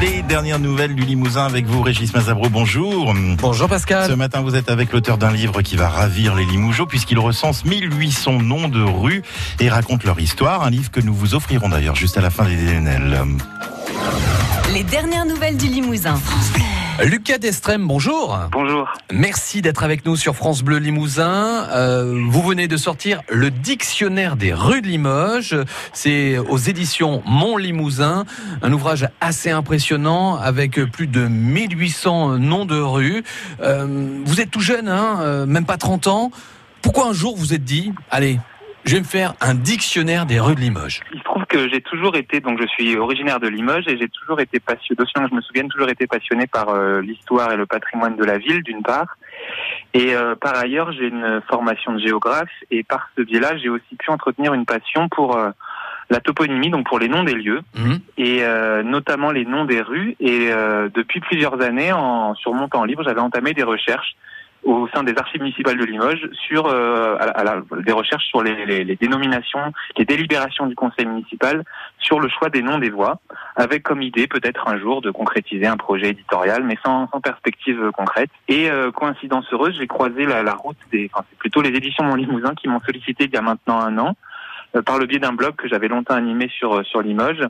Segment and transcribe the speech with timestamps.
[0.00, 2.48] Les dernières nouvelles du Limousin avec vous, Régis Mazabro.
[2.48, 3.14] Bonjour.
[3.38, 4.08] Bonjour Pascal.
[4.08, 7.64] Ce matin, vous êtes avec l'auteur d'un livre qui va ravir les Limougeaux puisqu'il recense
[7.64, 9.22] 1800 noms de rues
[9.58, 10.62] et raconte leur histoire.
[10.62, 13.24] Un livre que nous vous offrirons d'ailleurs juste à la fin des DNL.
[14.72, 16.20] Les dernières nouvelles du Limousin.
[17.04, 18.36] Lucas Destrem, bonjour.
[18.50, 18.92] Bonjour.
[19.12, 21.68] Merci d'être avec nous sur France Bleu Limousin.
[21.70, 25.56] Euh, vous venez de sortir le dictionnaire des rues de Limoges.
[25.92, 28.24] C'est aux éditions Mont Limousin.
[28.62, 33.22] Un ouvrage assez impressionnant avec plus de 1800 noms de rues.
[33.62, 33.86] Euh,
[34.24, 36.32] vous êtes tout jeune, hein, euh, même pas 30 ans.
[36.82, 38.40] Pourquoi un jour vous êtes dit, allez,
[38.84, 41.02] je vais me faire un dictionnaire des rues de Limoges?
[41.38, 44.58] Trouve que j'ai toujours été, donc je suis originaire de Limoges et j'ai toujours été
[44.60, 48.24] passionné, d'aussi je me souviens, toujours été passionné par euh, l'histoire et le patrimoine de
[48.24, 49.16] la ville, d'une part.
[49.94, 53.96] Et euh, par ailleurs, j'ai une formation de géographe et par ce biais-là, j'ai aussi
[53.98, 55.50] pu entretenir une passion pour euh,
[56.10, 57.98] la toponymie, donc pour les noms des lieux, Mhm.
[58.16, 58.42] et
[58.82, 60.16] notamment les noms des rues.
[60.20, 60.48] Et
[60.94, 64.16] depuis plusieurs années, en, sur mon temps libre, j'avais entamé des recherches
[64.68, 68.66] au sein des archives municipales de Limoges sur euh, à la- des recherches sur les,
[68.66, 71.64] les- les dénominations, les délibérations du conseil municipal
[71.98, 73.18] sur le choix des noms des voies,
[73.56, 77.90] avec comme idée peut-être un jour de concrétiser un projet éditorial, mais sans, sans perspective
[77.96, 78.30] concrète.
[78.48, 82.04] Et euh, coïncidence heureuse, j'ai croisé la, la route des, enfin c'est plutôt les éditions
[82.04, 84.16] Mon Limousin qui m'ont sollicité il y a maintenant un an
[84.76, 87.42] euh, par le biais d'un blog que j'avais longtemps animé sur euh, sur Limoges,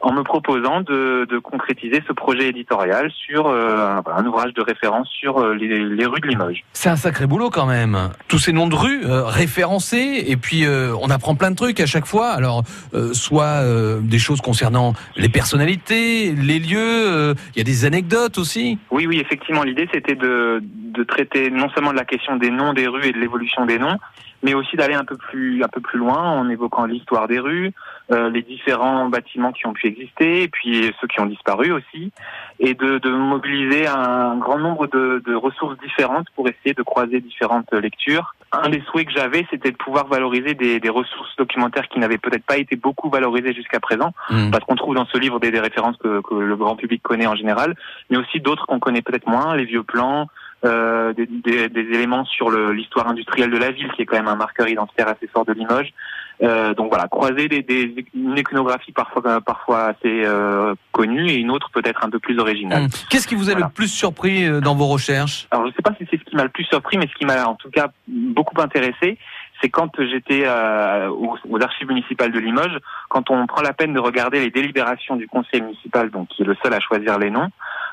[0.00, 5.08] en me proposant de, de concrétiser ce projet éditorial sur euh, un, ouvrage de référence
[5.08, 6.64] sur euh, les, les rues de Limoges.
[6.72, 8.10] C'est un sacré boulot quand même.
[8.28, 11.80] Tous ces noms de rues euh, référencés et puis euh, on apprend plein de trucs
[11.80, 12.28] à chaque fois.
[12.30, 17.64] Alors euh, soit euh, des choses concernant les personnalités, les lieux, euh, il y a
[17.64, 18.78] des anecdotes aussi.
[18.90, 22.72] Oui, oui, effectivement, l'idée c'était de, de traiter non seulement de la question des noms
[22.72, 23.98] des rues et de l'évolution des noms,
[24.42, 27.72] mais aussi d'aller un peu plus un peu plus loin en évoquant l'histoire des rues,
[28.12, 32.12] euh, les différents bâtiments qui ont pu exister, et puis ceux qui ont disparu aussi,
[32.58, 37.20] et de, de mobiliser un grand nombre de, de ressources différentes pour essayer de croiser
[37.20, 38.34] différentes lectures.
[38.52, 42.18] Un des souhaits que j'avais, c'était de pouvoir valoriser des, des ressources documentaires qui n'avaient
[42.18, 44.50] peut-être pas été beaucoup valorisées jusqu'à présent, Hmm.
[44.50, 47.26] parce qu'on trouve dans ce livre des, des références que, que le grand public connaît
[47.26, 47.74] en général,
[48.10, 50.28] mais aussi d'autres qu'on connaît peut-être moins, les vieux plans,
[50.64, 54.28] euh, des, des- des éléments sur l'histoire industrielle de la ville, qui est quand même
[54.28, 55.92] un marqueur identitaire assez fort de Limoges.
[56.42, 61.50] Euh, donc voilà, croiser des, des, une iconographie parfois, parfois assez euh, connue et une
[61.50, 62.84] autre peut-être un peu plus originale.
[62.84, 62.88] Hmm.
[63.10, 63.66] Qu'est-ce qui vous a Voilà.
[63.66, 65.46] le plus surpris euh, dans vos recherches?
[65.50, 67.14] Alors je ne sais pas si c'est ce qui m'a le plus surpris, mais ce
[67.18, 69.18] qui m'a en tout cas beaucoup intéressé,
[69.60, 72.78] c'est quand j'étais euh, aux, aux archives municipales de Limoges,
[73.10, 76.46] quand on prend la peine de regarder les délibérations du conseil municipal, donc qui est
[76.46, 77.50] le seul à choisir les noms,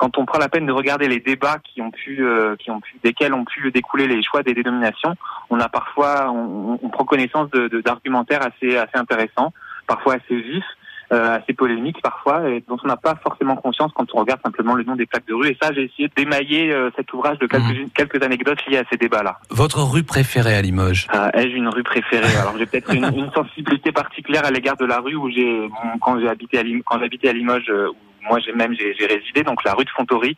[0.00, 2.80] quand on prend la peine de regarder les débats qui ont pu, euh, qui ont
[2.80, 5.14] pu, desquels ont pu découler les choix des dénominations,
[5.50, 9.52] on a parfois, on, on prend connaissance de de- d'argumentaires assez, assez intéressants,
[9.86, 10.64] parfois assez vifs.
[11.12, 14.74] euh, assez polémiques parfois, et dont on n'a pas forcément conscience quand on regarde simplement
[14.76, 15.48] le nom des plaques de rue.
[15.48, 18.96] Et ça, j'ai essayé d'émailler euh, cet ouvrage de quelques, quelques anecdotes liées à ces
[18.96, 19.40] débats-là.
[19.50, 21.08] Votre rue préférée à Limoges?
[21.12, 22.36] Euh, Ai-je une rue préférée?
[22.40, 25.98] Alors j'ai peut-être une, une sensibilité particulière à l'égard de la rue où j'ai bon,
[26.00, 27.88] quand j'ai habité à Lim- quand j'habitais à Limoges, euh,
[28.28, 30.36] moi j'ai même j'ai j'ai résidé, donc la rue de Fontory,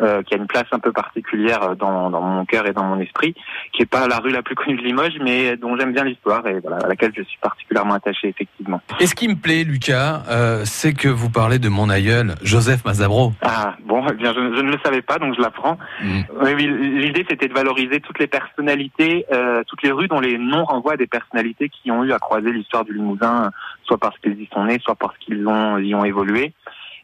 [0.00, 3.00] euh, qui a une place un peu particulière dans, dans mon cœur et dans mon
[3.00, 3.34] esprit,
[3.72, 6.46] qui est pas la rue la plus connue de Limoges, mais dont j'aime bien l'histoire
[6.46, 8.80] et voilà à laquelle je suis particulièrement attaché effectivement.
[9.00, 12.84] Et ce qui me plaît, Lucas, euh, c'est que vous parlez de mon aïeul, Joseph
[12.84, 13.32] Mazabro.
[13.42, 15.78] Ah bon, eh bien je, je ne le savais pas, donc je l'apprends.
[16.02, 16.22] Hmm.
[16.42, 20.38] Oui, oui, l'idée c'était de valoriser toutes les personnalités, euh, toutes les rues dont les
[20.38, 23.50] noms renvoient à des personnalités qui ont eu à croiser l'histoire du Limousin,
[23.84, 26.52] soit parce qu'ils y sont nés, soit parce qu'ils ont y ont évolué.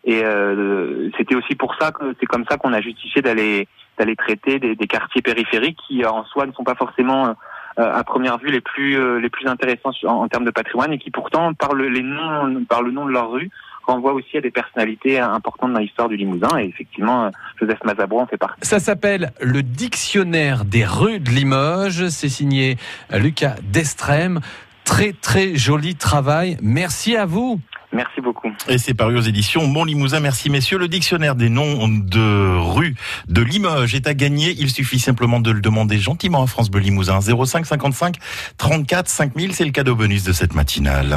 [0.04, 4.16] Et euh, c'était aussi pour ça que c'est comme ça qu'on a justifié d'aller d'aller
[4.16, 7.34] traiter des, des quartiers périphériques qui en soi ne sont pas forcément euh,
[7.76, 10.98] à première vue les plus euh, les plus intéressants en, en termes de patrimoine et
[10.98, 13.50] qui pourtant par le, les noms par le nom de leur rue
[13.86, 18.20] renvoient aussi à des personnalités importantes dans l'histoire du Limousin et effectivement euh, Joseph Mazabro
[18.20, 18.60] en fait partie.
[18.62, 22.08] Ça s'appelle le dictionnaire des rues de Limoges.
[22.08, 22.76] C'est signé
[23.12, 24.40] Lucas Destrem.
[24.84, 26.58] Très très joli travail.
[26.62, 27.58] Merci à vous.
[27.94, 28.48] Merci beaucoup.
[28.68, 30.18] Et c'est paru aux éditions Mon Limousin.
[30.18, 30.78] Merci messieurs.
[30.78, 32.96] Le dictionnaire des noms de rues
[33.28, 34.54] de Limoges est à gagner.
[34.58, 37.20] Il suffit simplement de le demander gentiment à France Bleu Limousin.
[37.20, 38.16] 05 55
[38.58, 41.16] 34 5000, c'est le cadeau bonus de cette matinale.